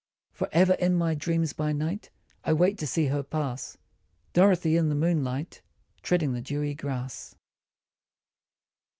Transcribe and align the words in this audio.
For 0.31 0.49
ever 0.51 0.73
in 0.73 0.95
my 0.95 1.13
dreams 1.13 1.53
by 1.53 1.73
night 1.73 2.09
I 2.43 2.53
wait 2.53 2.79
to 2.79 2.87
see 2.87 3.05
her 3.05 3.21
pass 3.21 3.77
Dorothy 4.33 4.75
in 4.75 4.89
the 4.89 4.95
moonlight 4.95 5.61
Treading 6.01 6.33
the 6.33 6.41
dewy 6.41 6.73
grass. 6.73 7.35